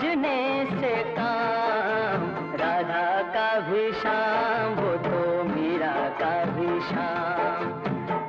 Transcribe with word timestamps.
बजने 0.00 0.66
से 0.80 1.02
काम, 1.12 2.22
राधा 2.56 3.22
का 3.22 3.48
भी 3.60 3.92
शाम, 3.92 4.72
वो 4.74 4.92
तो 4.96 5.44
मीरा 5.44 5.96
का 6.20 6.44
भी 6.44 6.80
शाम। 6.80 7.68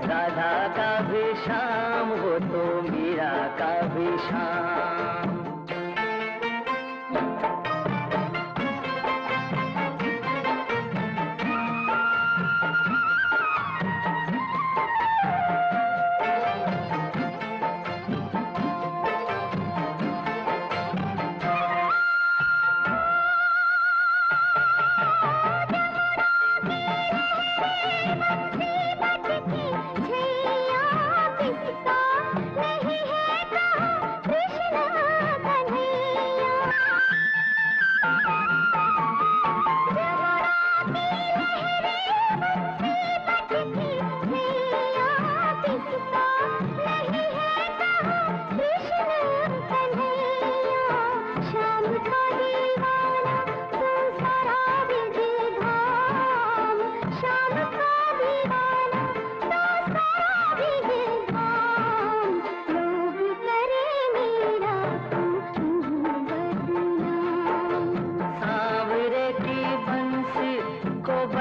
राधा 0.09 0.68
का 0.68 0.91
भी 1.01 1.34
शाम, 1.34 2.09
वो 2.09 2.40
तो 2.40 2.81
मीरा 2.81 3.34
का 3.59 3.81
भी 3.88 4.18
शाम। 4.18 4.91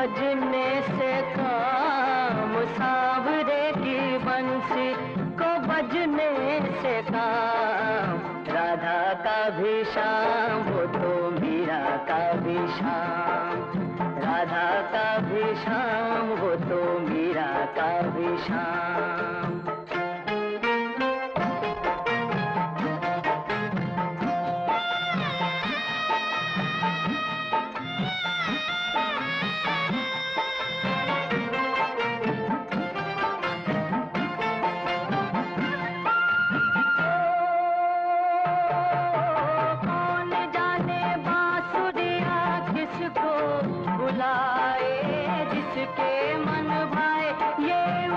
बजने 0.01 0.83
से 0.83 1.23
काम, 1.23 2.53
सांवरे 2.67 3.73
की 3.73 4.19
बंसी 4.19 4.93
को 5.13 5.51
बजने 5.61 6.61
से 6.83 7.03
काम। 7.03 8.17
राधा 8.55 9.15
का 9.15 9.51
भी 9.51 9.85
शाम, 9.85 10.59
वो 10.73 10.87
तो 10.87 11.31
मीरा 11.31 11.85
का 11.97 12.33
भी 12.33 12.69
शाम। 12.69 13.79
राधा 14.19 14.69
का 14.83 15.19
भी 15.19 15.55
शाम, 15.55 16.29
वो 16.29 16.57
तो 16.57 16.99
मीरा 16.99 17.53
का 17.79 18.03
भी 18.03 18.39
शाम। 18.39 19.50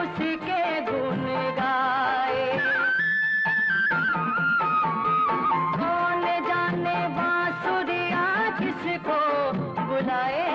उसके 0.04 0.64
गुण 0.82 1.22
गाए। 1.58 2.48
कौन 5.76 6.24
जाने 6.48 6.96
बांसुरिया 7.18 8.26
किसको 8.60 9.20
बुलाए, 9.88 10.50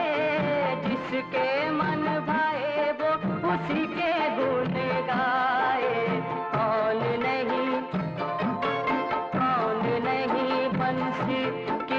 जिसके 0.85 1.49
मन 1.71 2.05
भाए 2.29 2.93
वो 3.01 3.11
उसी 3.53 3.87
के 3.95 4.13
गुण 4.37 4.75
गाए। 5.09 5.95
कौन 6.53 7.01
नहीं 7.25 7.81
कौन 9.33 9.83
नहीं 10.09 10.69
बंसी 10.79 11.43
का 11.89 11.98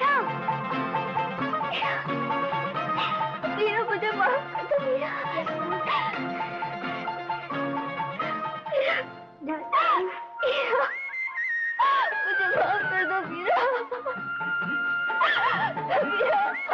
राधा 0.00 0.18
मीरा 3.56 3.82
मुझे 3.90 4.10
माफ़ 4.18 4.46
कर 4.52 4.62
दो 4.70 4.76
मीरा 4.84 5.10
मुझे 12.20 12.46
माफ़ 12.56 12.84
कर 12.90 13.02
दो 13.10 13.16
मीरा। 13.30 13.58
मीरा 16.10 16.69